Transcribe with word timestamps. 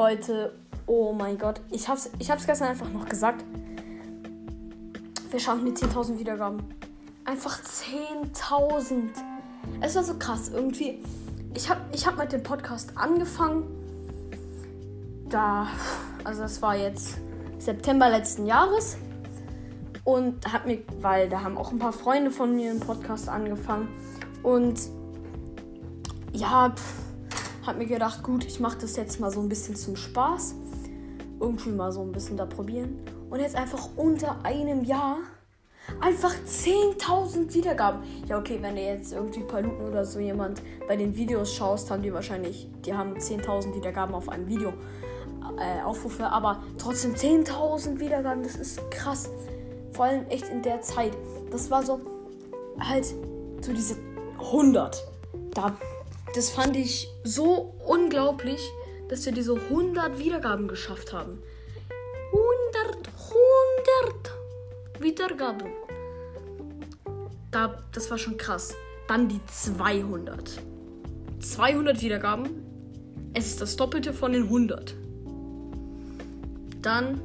Leute, 0.00 0.54
oh 0.86 1.12
mein 1.12 1.36
Gott. 1.36 1.60
Ich 1.70 1.86
hab's, 1.86 2.08
ich 2.18 2.30
hab's 2.30 2.46
gestern 2.46 2.68
einfach 2.68 2.88
noch 2.90 3.06
gesagt. 3.06 3.44
Wir 5.30 5.38
schaffen 5.38 5.66
die 5.66 5.72
10.000 5.72 6.18
Wiedergaben. 6.18 6.62
Einfach 7.26 7.60
10.000. 7.60 9.10
Es 9.82 9.96
war 9.96 10.02
so 10.02 10.14
krass. 10.14 10.48
Irgendwie, 10.54 11.04
ich 11.52 11.68
habe 11.68 11.82
ich 11.92 12.06
hab 12.06 12.16
mit 12.16 12.32
dem 12.32 12.42
Podcast 12.42 12.96
angefangen. 12.96 13.64
Da, 15.28 15.66
also 16.24 16.44
das 16.44 16.62
war 16.62 16.76
jetzt 16.76 17.18
September 17.58 18.08
letzten 18.08 18.46
Jahres. 18.46 18.96
Und 20.04 20.50
hat 20.50 20.66
mir, 20.66 20.78
weil 21.02 21.28
da 21.28 21.42
haben 21.42 21.58
auch 21.58 21.72
ein 21.72 21.78
paar 21.78 21.92
Freunde 21.92 22.30
von 22.30 22.56
mir 22.56 22.70
einen 22.70 22.80
Podcast 22.80 23.28
angefangen. 23.28 23.88
Und 24.42 24.80
ja, 26.32 26.70
pff, 26.70 27.09
hab 27.66 27.78
mir 27.78 27.86
gedacht, 27.86 28.22
gut, 28.22 28.44
ich 28.44 28.60
mache 28.60 28.78
das 28.78 28.96
jetzt 28.96 29.20
mal 29.20 29.30
so 29.30 29.40
ein 29.40 29.48
bisschen 29.48 29.76
zum 29.76 29.96
Spaß. 29.96 30.54
Irgendwie 31.38 31.70
mal 31.70 31.92
so 31.92 32.02
ein 32.02 32.12
bisschen 32.12 32.36
da 32.36 32.46
probieren. 32.46 33.00
Und 33.30 33.40
jetzt 33.40 33.56
einfach 33.56 33.88
unter 33.96 34.44
einem 34.44 34.84
Jahr 34.84 35.18
einfach 36.00 36.34
10.000 36.34 37.52
Wiedergaben. 37.54 38.02
Ja, 38.26 38.38
okay, 38.38 38.58
wenn 38.60 38.76
du 38.76 38.82
jetzt 38.82 39.12
irgendwie 39.12 39.40
Paluten 39.40 39.88
oder 39.88 40.04
so 40.04 40.20
jemand 40.20 40.62
bei 40.86 40.96
den 40.96 41.16
Videos 41.16 41.54
schaust, 41.54 41.90
haben 41.90 42.02
die 42.02 42.12
wahrscheinlich, 42.12 42.68
die 42.84 42.94
haben 42.94 43.14
10.000 43.14 43.74
Wiedergaben 43.74 44.14
auf 44.14 44.28
einem 44.28 44.46
Video. 44.46 44.72
Äh, 45.58 45.82
Aufrufe, 45.82 46.26
aber 46.26 46.62
trotzdem 46.78 47.14
10.000 47.14 47.98
Wiedergaben, 47.98 48.42
das 48.42 48.56
ist 48.56 48.90
krass. 48.90 49.28
Vor 49.92 50.06
allem 50.06 50.26
echt 50.28 50.48
in 50.48 50.62
der 50.62 50.80
Zeit. 50.80 51.12
Das 51.50 51.70
war 51.70 51.82
so 51.82 52.00
halt 52.78 53.04
so 53.60 53.72
diese 53.72 53.96
100. 54.38 55.04
Da, 55.54 55.76
das 56.34 56.50
fand 56.50 56.76
ich 56.76 57.08
so 57.24 57.74
unglaublich, 57.86 58.60
dass 59.08 59.26
wir 59.26 59.32
diese 59.32 59.54
100 59.54 60.18
Wiedergaben 60.18 60.68
geschafft 60.68 61.12
haben. 61.12 61.42
100, 62.84 63.08
100 64.08 65.02
Wiedergaben. 65.02 65.68
Da, 67.50 67.82
das 67.92 68.10
war 68.10 68.18
schon 68.18 68.36
krass. 68.36 68.74
Dann 69.08 69.28
die 69.28 69.40
200. 69.46 70.62
200 71.40 72.00
Wiedergaben. 72.00 72.48
Es 73.34 73.46
ist 73.46 73.60
das 73.60 73.76
Doppelte 73.76 74.12
von 74.12 74.32
den 74.32 74.44
100. 74.44 74.94
Dann 76.82 77.20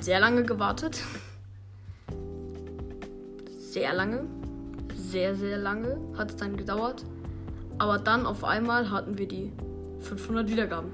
sehr 0.00 0.20
lange 0.20 0.44
gewartet. 0.44 1.02
Sehr 3.58 3.92
lange. 3.92 4.26
Sehr, 4.94 5.34
sehr 5.34 5.58
lange 5.58 5.98
hat 6.16 6.30
es 6.30 6.36
dann 6.36 6.56
gedauert. 6.56 7.04
Aber 7.80 7.98
dann 7.98 8.26
auf 8.26 8.44
einmal 8.44 8.90
hatten 8.90 9.16
wir 9.16 9.26
die 9.26 9.50
500 10.00 10.50
Wiedergaben. 10.50 10.90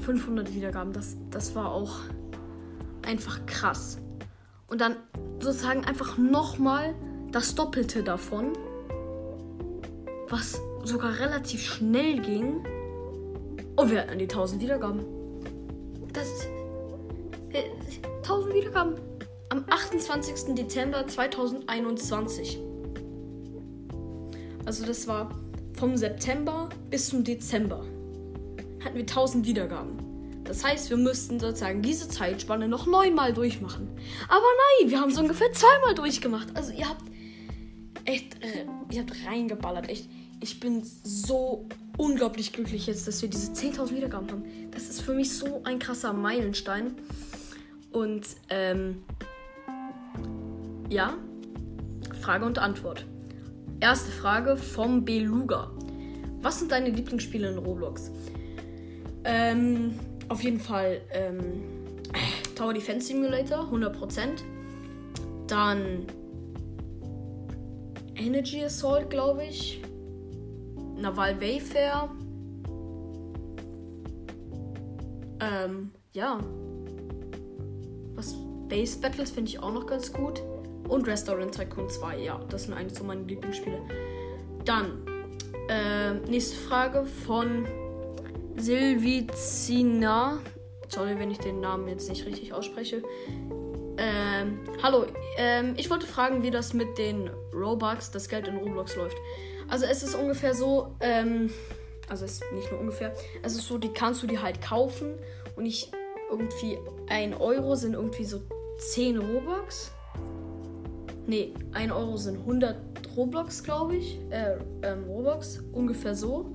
500 0.00 0.52
Wiedergaben, 0.52 0.92
das, 0.92 1.16
das 1.30 1.54
war 1.54 1.70
auch 1.70 2.00
einfach 3.02 3.46
krass. 3.46 3.98
Und 4.66 4.80
dann 4.80 4.96
sozusagen 5.38 5.84
einfach 5.84 6.18
nochmal 6.18 6.92
das 7.30 7.54
Doppelte 7.54 8.02
davon, 8.02 8.52
was 10.28 10.60
sogar 10.82 11.20
relativ 11.20 11.62
schnell 11.62 12.20
ging. 12.20 12.66
Und 13.76 13.88
wir 13.88 14.00
hatten 14.00 14.18
die 14.18 14.24
1000 14.24 14.60
Wiedergaben. 14.60 15.04
Das. 16.12 16.48
Äh, 17.52 17.70
1000 18.24 18.54
Wiedergaben. 18.54 18.94
Am 19.50 19.64
28. 19.70 20.56
Dezember 20.56 21.06
2021. 21.06 22.60
Also 24.64 24.84
das 24.84 25.06
war 25.06 25.30
vom 25.76 25.96
September 25.96 26.68
bis 26.90 27.08
zum 27.08 27.22
Dezember. 27.22 27.84
Hatten 28.84 28.94
wir 28.94 29.02
1000 29.02 29.46
Wiedergaben. 29.46 29.98
Das 30.44 30.64
heißt, 30.64 30.90
wir 30.90 30.96
müssten 30.96 31.40
sozusagen 31.40 31.82
diese 31.82 32.08
Zeitspanne 32.08 32.68
noch 32.68 32.86
neunmal 32.86 33.32
durchmachen. 33.32 33.88
Aber 34.28 34.44
nein, 34.80 34.90
wir 34.90 35.00
haben 35.00 35.10
es 35.10 35.18
ungefähr 35.18 35.52
zweimal 35.52 35.94
durchgemacht. 35.94 36.48
Also 36.54 36.72
ihr 36.72 36.88
habt 36.88 37.02
echt, 38.04 38.42
äh, 38.42 38.64
ihr 38.92 39.00
habt 39.00 39.12
reingeballert. 39.26 39.88
Echt, 39.88 40.08
ich 40.40 40.60
bin 40.60 40.82
so 41.02 41.68
unglaublich 41.98 42.52
glücklich 42.52 42.86
jetzt, 42.86 43.08
dass 43.08 43.22
wir 43.22 43.28
diese 43.28 43.52
10.000 43.52 43.94
Wiedergaben 43.94 44.30
haben. 44.30 44.44
Das 44.70 44.88
ist 44.88 45.02
für 45.02 45.14
mich 45.14 45.36
so 45.36 45.62
ein 45.64 45.78
krasser 45.78 46.12
Meilenstein. 46.12 46.94
Und 47.90 48.26
ähm, 48.50 49.02
ja, 50.88 51.14
Frage 52.20 52.44
und 52.44 52.58
Antwort. 52.58 53.04
Erste 53.80 54.10
Frage 54.10 54.56
vom 54.56 55.04
Beluga. 55.04 55.70
Was 56.40 56.60
sind 56.60 56.72
deine 56.72 56.90
Lieblingsspiele 56.90 57.50
in 57.50 57.58
Roblox? 57.58 58.10
Ähm, 59.24 59.98
auf 60.28 60.42
jeden 60.42 60.60
Fall 60.60 61.00
ähm, 61.10 61.62
Tower 62.54 62.72
Defense 62.72 63.08
Simulator, 63.08 63.70
100%. 63.70 64.42
Dann 65.46 66.06
Energy 68.14 68.64
Assault, 68.64 69.10
glaube 69.10 69.44
ich. 69.44 69.82
Naval 70.96 71.40
Wayfair. 71.40 72.10
Ähm, 75.40 75.90
ja. 76.12 76.40
Was? 78.14 78.34
Base 78.68 78.98
Battles 78.98 79.30
finde 79.30 79.50
ich 79.50 79.60
auch 79.60 79.72
noch 79.72 79.86
ganz 79.86 80.12
gut. 80.12 80.42
Und 80.88 81.06
Restaurant 81.06 81.54
Tycoon 81.54 81.88
2, 81.88 82.18
ja. 82.18 82.40
Das 82.48 82.64
sind 82.64 82.74
eigentlich 82.74 82.98
so 82.98 83.04
meine 83.04 83.22
Lieblingsspiele. 83.22 83.80
Dann, 84.64 85.02
äh, 85.68 86.14
nächste 86.28 86.56
Frage 86.56 87.04
von 87.04 87.66
Silvicina. 88.56 90.38
Sorry, 90.88 91.18
wenn 91.18 91.30
ich 91.30 91.38
den 91.38 91.60
Namen 91.60 91.88
jetzt 91.88 92.08
nicht 92.08 92.24
richtig 92.26 92.52
ausspreche. 92.52 93.02
Ähm, 93.98 94.60
hallo, 94.82 95.06
ähm, 95.38 95.74
ich 95.76 95.88
wollte 95.88 96.06
fragen, 96.06 96.42
wie 96.42 96.50
das 96.50 96.74
mit 96.74 96.98
den 96.98 97.30
Robux, 97.54 98.10
das 98.10 98.28
Geld 98.28 98.46
in 98.46 98.56
Roblox 98.58 98.94
läuft. 98.94 99.16
Also 99.68 99.86
es 99.86 100.02
ist 100.02 100.14
ungefähr 100.14 100.54
so, 100.54 100.94
ähm, 101.00 101.50
also 102.08 102.24
es 102.24 102.34
ist 102.34 102.52
nicht 102.52 102.70
nur 102.70 102.80
ungefähr, 102.80 103.14
es 103.42 103.54
ist 103.54 103.66
so, 103.66 103.78
die 103.78 103.88
kannst 103.88 104.22
du 104.22 104.26
dir 104.26 104.42
halt 104.42 104.60
kaufen 104.60 105.14
und 105.56 105.64
ich 105.64 105.90
irgendwie 106.30 106.78
1 107.08 107.40
Euro 107.40 107.74
sind 107.74 107.94
irgendwie 107.94 108.24
so 108.24 108.42
10 108.78 109.18
Robux. 109.18 109.92
Ne, 111.26 111.52
1 111.72 111.92
Euro 111.92 112.16
sind 112.16 112.38
100 112.38 112.76
Roblox, 113.16 113.62
glaube 113.62 113.96
ich. 113.96 114.18
Äh, 114.30 114.58
ähm, 114.82 115.04
Robux, 115.04 115.60
ungefähr 115.72 116.14
so. 116.14 116.50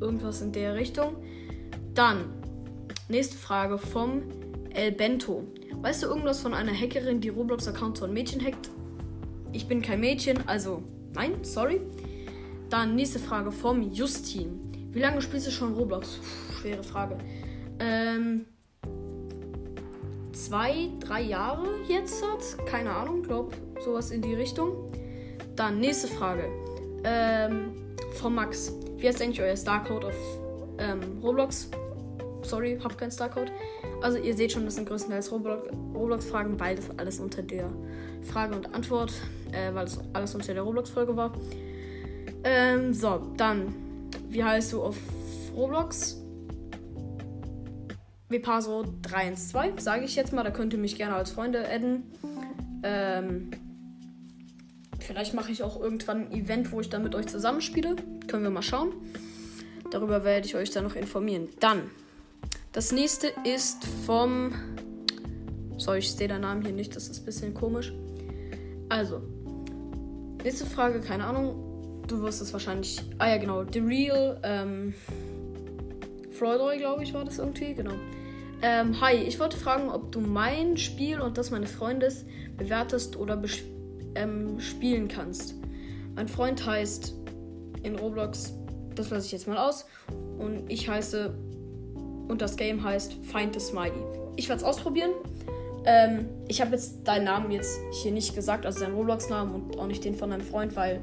Irgendwas 0.00 0.42
in 0.42 0.52
der 0.52 0.74
Richtung. 0.74 1.16
Dann, 1.94 2.24
nächste 3.08 3.36
Frage 3.36 3.78
vom 3.78 4.22
El 4.74 4.92
Bento. 4.92 5.44
Weißt 5.82 6.02
du 6.02 6.08
irgendwas 6.08 6.40
von 6.40 6.54
einer 6.54 6.72
Hackerin, 6.72 7.20
die 7.20 7.28
Roblox-Accounts 7.28 8.00
von 8.00 8.12
Mädchen 8.12 8.44
hackt? 8.44 8.70
Ich 9.52 9.66
bin 9.66 9.82
kein 9.82 10.00
Mädchen, 10.00 10.46
also 10.48 10.82
nein, 11.12 11.32
sorry. 11.42 11.80
Dann 12.70 12.94
nächste 12.94 13.18
Frage 13.18 13.50
vom 13.50 13.92
Justin. 13.92 14.90
Wie 14.92 15.00
lange 15.00 15.20
spielst 15.22 15.46
du 15.46 15.50
schon 15.50 15.74
Roblox? 15.74 16.16
Puh, 16.16 16.52
schwere 16.60 16.82
Frage. 16.82 17.18
Ähm, 17.78 18.46
zwei, 20.50 20.90
drei 20.98 21.22
Jahre 21.22 21.68
jetzt 21.86 22.24
hat. 22.24 22.66
Keine 22.66 22.90
Ahnung, 22.90 23.22
glaub 23.22 23.54
sowas 23.84 24.10
in 24.10 24.20
die 24.20 24.34
Richtung. 24.34 24.90
Dann 25.54 25.78
nächste 25.78 26.08
Frage. 26.08 26.48
Ähm, 27.04 27.70
von 28.14 28.34
Max. 28.34 28.72
Wie 28.96 29.06
heißt 29.06 29.22
eigentlich 29.22 29.40
euer 29.40 29.56
Starcode 29.56 30.06
auf 30.06 30.38
ähm, 30.78 31.20
Roblox? 31.22 31.70
Sorry, 32.42 32.76
hab 32.82 32.98
keinen 32.98 33.12
Starcode. 33.12 33.52
Also 34.02 34.18
ihr 34.18 34.34
seht 34.34 34.50
schon, 34.50 34.64
das 34.64 34.74
sind 34.74 34.88
größtenteils 34.88 35.30
Roblox-Fragen, 35.30 36.58
weil 36.58 36.74
das 36.74 36.90
alles 36.98 37.20
unter 37.20 37.42
der 37.42 37.70
Frage 38.22 38.56
und 38.56 38.74
Antwort, 38.74 39.12
äh, 39.52 39.72
weil 39.72 39.84
das 39.84 40.00
alles 40.14 40.34
unter 40.34 40.52
der 40.52 40.64
Roblox-Folge 40.64 41.16
war. 41.16 41.32
Ähm, 42.42 42.92
so, 42.92 43.22
dann, 43.36 43.72
wie 44.28 44.42
heißt 44.42 44.72
du 44.72 44.82
auf 44.82 44.96
Roblox? 45.54 46.19
Vipaso 48.30 48.84
312, 49.02 49.80
sage 49.80 50.04
ich 50.04 50.14
jetzt 50.14 50.32
mal. 50.32 50.44
Da 50.44 50.50
könnt 50.50 50.72
ihr 50.72 50.78
mich 50.78 50.96
gerne 50.96 51.16
als 51.16 51.32
Freunde 51.32 51.68
adden. 51.68 52.04
Ähm, 52.84 53.50
vielleicht 55.00 55.34
mache 55.34 55.50
ich 55.50 55.62
auch 55.64 55.80
irgendwann 55.80 56.28
ein 56.28 56.32
Event, 56.32 56.70
wo 56.70 56.80
ich 56.80 56.88
dann 56.88 57.02
mit 57.02 57.14
euch 57.14 57.26
zusammenspiele. 57.26 57.96
Können 58.28 58.44
wir 58.44 58.50
mal 58.50 58.62
schauen. 58.62 58.92
Darüber 59.90 60.22
werde 60.22 60.46
ich 60.46 60.54
euch 60.54 60.70
dann 60.70 60.84
noch 60.84 60.94
informieren. 60.94 61.48
Dann, 61.58 61.90
das 62.72 62.92
nächste 62.92 63.32
ist 63.44 63.84
vom. 64.06 64.52
Sorry, 65.76 65.98
ich 65.98 66.12
sehe 66.12 66.28
den 66.28 66.42
Namen 66.42 66.62
hier 66.62 66.72
nicht, 66.72 66.94
das 66.94 67.08
ist 67.08 67.22
ein 67.22 67.24
bisschen 67.24 67.54
komisch. 67.54 67.92
Also, 68.88 69.22
nächste 70.44 70.66
Frage, 70.66 71.00
keine 71.00 71.24
Ahnung. 71.24 72.04
Du 72.06 72.22
wirst 72.22 72.40
es 72.42 72.52
wahrscheinlich. 72.52 73.00
Ah 73.18 73.28
ja, 73.28 73.38
genau. 73.38 73.64
The 73.64 73.80
Real. 73.80 74.40
Ähm, 74.44 74.94
Floydroy, 76.30 76.78
glaube 76.78 77.02
ich, 77.02 77.12
war 77.12 77.24
das 77.24 77.38
irgendwie. 77.38 77.74
Genau. 77.74 77.94
Ähm, 78.62 79.00
hi, 79.00 79.14
ich 79.14 79.40
wollte 79.40 79.56
fragen, 79.56 79.88
ob 79.88 80.12
du 80.12 80.20
mein 80.20 80.76
Spiel 80.76 81.20
und 81.20 81.38
das 81.38 81.50
meines 81.50 81.70
Freundes 81.70 82.26
bewertest 82.58 83.16
oder 83.16 83.40
ähm, 84.14 84.60
spielen 84.60 85.08
kannst. 85.08 85.54
Mein 86.14 86.28
Freund 86.28 86.64
heißt 86.66 87.14
in 87.82 87.96
Roblox, 87.98 88.52
das 88.94 89.08
lasse 89.08 89.26
ich 89.26 89.32
jetzt 89.32 89.48
mal 89.48 89.56
aus, 89.56 89.86
und 90.38 90.70
ich 90.70 90.88
heiße 90.88 91.32
und 92.28 92.42
das 92.42 92.56
Game 92.56 92.84
heißt 92.84 93.14
Find 93.22 93.54
the 93.54 93.60
Smiley. 93.60 94.02
Ich 94.36 94.48
werde 94.48 94.60
es 94.60 94.64
ausprobieren. 94.64 95.10
Ähm, 95.86 96.28
ich 96.46 96.60
habe 96.60 96.72
jetzt 96.72 97.04
deinen 97.04 97.24
Namen 97.24 97.50
jetzt 97.50 97.78
hier 98.02 98.12
nicht 98.12 98.34
gesagt, 98.34 98.66
also 98.66 98.80
deinen 98.80 98.94
Roblox-Namen 98.94 99.54
und 99.54 99.78
auch 99.78 99.86
nicht 99.86 100.04
den 100.04 100.14
von 100.14 100.30
deinem 100.30 100.42
Freund, 100.42 100.76
weil 100.76 101.00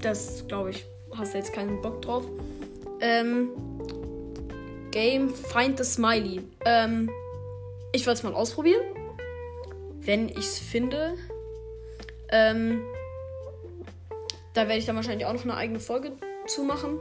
das, 0.00 0.46
glaube 0.48 0.70
ich, 0.70 0.86
hast 1.14 1.34
du 1.34 1.38
jetzt 1.38 1.52
keinen 1.52 1.82
Bock 1.82 2.00
drauf. 2.00 2.24
Ähm, 3.00 3.50
Game 4.90 5.30
Find 5.34 5.78
the 5.78 5.84
Smiley. 5.84 6.42
Ähm, 6.64 7.10
ich 7.92 8.06
werde 8.06 8.18
es 8.18 8.22
mal 8.22 8.34
ausprobieren. 8.34 8.82
Wenn 9.98 10.28
ich 10.28 10.38
es 10.38 10.58
finde. 10.58 11.14
Ähm, 12.30 12.82
da 14.54 14.62
werde 14.62 14.78
ich 14.78 14.86
dann 14.86 14.96
wahrscheinlich 14.96 15.26
auch 15.26 15.32
noch 15.32 15.44
eine 15.44 15.56
eigene 15.56 15.80
Folge 15.80 16.12
zu 16.46 16.64
machen. 16.64 16.98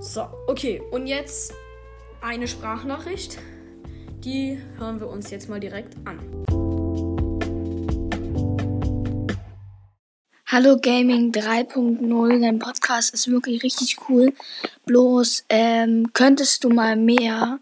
So, 0.00 0.26
okay. 0.46 0.82
Und 0.90 1.06
jetzt 1.06 1.52
eine 2.20 2.48
Sprachnachricht. 2.48 3.38
Die 4.24 4.58
hören 4.78 5.00
wir 5.00 5.08
uns 5.08 5.30
jetzt 5.30 5.48
mal 5.48 5.60
direkt 5.60 5.96
an. 6.04 6.18
Hallo 10.52 10.78
Gaming 10.82 11.30
3.0, 11.30 12.40
dein 12.40 12.58
Podcast 12.58 13.14
ist 13.14 13.30
wirklich 13.30 13.62
richtig 13.62 13.98
cool. 14.08 14.32
Bloß 14.84 15.44
ähm, 15.48 16.12
könntest 16.12 16.64
du 16.64 16.70
mal 16.70 16.96
mehr 16.96 17.60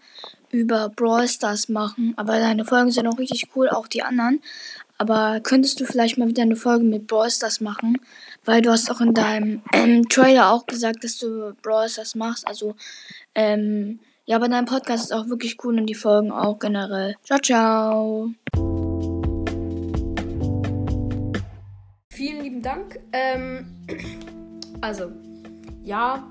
über 0.50 0.88
Brawl 0.88 1.28
Stars 1.28 1.68
machen, 1.68 2.14
aber 2.16 2.38
deine 2.38 2.64
Folgen 2.64 2.90
sind 2.90 3.06
auch 3.06 3.18
richtig 3.18 3.48
cool, 3.54 3.68
auch 3.68 3.88
die 3.88 4.02
anderen. 4.02 4.40
Aber 4.96 5.40
könntest 5.40 5.78
du 5.80 5.84
vielleicht 5.84 6.16
mal 6.16 6.28
wieder 6.28 6.40
eine 6.40 6.56
Folge 6.56 6.84
mit 6.84 7.06
Brawl 7.06 7.30
Stars 7.30 7.60
machen? 7.60 7.98
Weil 8.46 8.62
du 8.62 8.70
hast 8.70 8.90
auch 8.90 9.02
in 9.02 9.12
deinem 9.12 9.60
ähm, 9.74 10.08
Trailer 10.08 10.50
auch 10.50 10.64
gesagt, 10.64 11.04
dass 11.04 11.18
du 11.18 11.52
Brawl 11.60 11.90
Stars 11.90 12.14
machst. 12.14 12.48
Also, 12.48 12.74
ähm, 13.34 13.98
ja, 14.24 14.36
aber 14.36 14.48
dein 14.48 14.64
Podcast 14.64 15.04
ist 15.04 15.12
auch 15.12 15.28
wirklich 15.28 15.62
cool 15.62 15.78
und 15.78 15.84
die 15.84 15.94
Folgen 15.94 16.32
auch 16.32 16.58
generell. 16.58 17.16
Ciao, 17.22 17.38
ciao. 17.38 18.77
Dank. 22.68 23.00
Ähm, 23.12 23.66
also, 24.82 25.10
ja, 25.82 26.28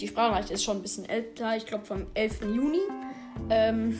die 0.00 0.08
Sprachnachricht 0.08 0.50
ist 0.50 0.64
schon 0.64 0.78
ein 0.78 0.82
bisschen 0.82 1.06
älter, 1.06 1.56
ich 1.58 1.66
glaube 1.66 1.84
vom 1.84 2.06
11. 2.14 2.40
Juni. 2.40 2.80
Ähm, 3.50 3.98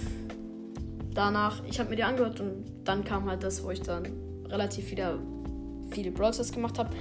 danach, 1.12 1.62
ich 1.67 1.78
habe 1.78 1.90
mir 1.90 1.96
die 1.96 2.05
angehört 2.05 2.40
und 2.40 2.64
dann 2.84 3.05
kam 3.05 3.28
halt 3.28 3.43
das, 3.43 3.62
wo 3.62 3.70
ich 3.70 3.82
dann 3.82 4.08
relativ 4.49 4.90
wieder 4.90 5.19
viele 5.90 6.11
Browsers 6.11 6.52
gemacht 6.52 6.78
habe. 6.78 6.96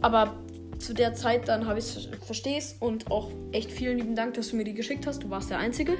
Aber 0.00 0.36
zu 0.78 0.94
der 0.94 1.14
Zeit 1.14 1.48
dann 1.48 1.66
habe 1.66 1.80
ich 1.80 1.86
es 1.86 2.08
verstehst 2.24 2.80
und 2.80 3.10
auch 3.10 3.32
echt 3.50 3.72
vielen 3.72 3.98
lieben 3.98 4.14
Dank, 4.14 4.34
dass 4.34 4.50
du 4.50 4.56
mir 4.56 4.64
die 4.64 4.74
geschickt 4.74 5.08
hast. 5.08 5.24
Du 5.24 5.30
warst 5.30 5.50
der 5.50 5.58
Einzige. 5.58 5.98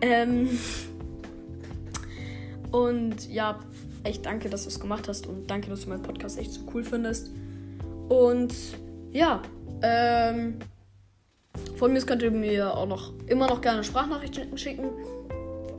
Ähm, 0.00 0.48
und 2.74 3.30
ja, 3.30 3.60
echt 4.02 4.26
danke, 4.26 4.50
dass 4.50 4.64
du 4.64 4.68
es 4.68 4.80
gemacht 4.80 5.06
hast 5.06 5.28
und 5.28 5.48
danke, 5.48 5.70
dass 5.70 5.82
du 5.82 5.90
meinen 5.90 6.02
Podcast 6.02 6.36
echt 6.40 6.54
so 6.54 6.60
cool 6.74 6.82
findest. 6.82 7.30
Und 8.08 8.52
ja, 9.12 9.42
ähm, 9.80 10.58
von 11.76 11.92
mir 11.92 12.00
könnt 12.02 12.22
ihr 12.22 12.32
mir 12.32 12.76
auch 12.76 12.88
noch 12.88 13.12
immer 13.28 13.46
noch 13.46 13.60
gerne 13.60 13.84
Sprachnachrichten 13.84 14.58
schicken. 14.58 14.90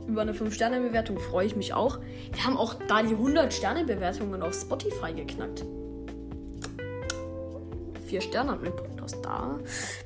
Über 0.08 0.22
eine 0.22 0.32
5-Sterne-Bewertung 0.32 1.18
freue 1.18 1.44
ich 1.44 1.54
mich 1.54 1.74
auch. 1.74 1.98
Wir 2.32 2.46
haben 2.46 2.56
auch 2.56 2.72
da 2.88 3.02
die 3.02 3.14
100-Sterne-Bewertungen 3.14 4.40
auf 4.40 4.54
Spotify 4.54 5.12
geknackt. 5.12 5.66
4 8.06 8.20
Sterne 8.22 8.52
hat 8.52 8.62
mein 8.62 8.74
Podcast 8.74 9.18
da. 9.22 9.58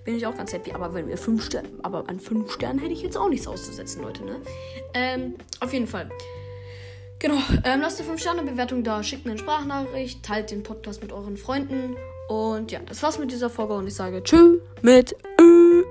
Bin 0.04 0.16
ich 0.16 0.26
auch 0.26 0.36
ganz 0.36 0.52
happy. 0.52 0.72
Aber 0.72 0.92
wenn 0.92 1.06
wir 1.06 1.16
5 1.16 1.44
Sterne, 1.44 1.68
aber 1.84 2.08
an 2.08 2.18
5 2.18 2.50
Sternen 2.50 2.80
hätte 2.80 2.94
ich 2.94 3.02
jetzt 3.02 3.16
auch 3.16 3.28
nichts 3.28 3.46
auszusetzen, 3.46 4.02
Leute, 4.02 4.24
ne? 4.24 4.40
Ähm, 4.94 5.36
auf 5.60 5.72
jeden 5.72 5.86
Fall. 5.86 6.10
Genau, 7.20 7.36
ähm, 7.64 7.82
lasst 7.82 8.00
eine 8.00 8.10
5-Sterne-Bewertung 8.10 8.82
da, 8.82 9.02
schickt 9.02 9.26
mir 9.26 9.32
eine 9.32 9.40
Sprachnachricht, 9.40 10.22
teilt 10.22 10.50
den 10.50 10.62
Podcast 10.62 11.02
mit 11.02 11.12
euren 11.12 11.36
Freunden. 11.36 11.94
Und 12.28 12.72
ja, 12.72 12.80
das 12.86 13.02
war's 13.02 13.18
mit 13.18 13.30
dieser 13.30 13.50
Folge 13.50 13.74
und 13.74 13.86
ich 13.86 13.94
sage 13.94 14.22
Tschüss 14.22 14.58
mit 14.80 15.14
Ü. 15.38 15.84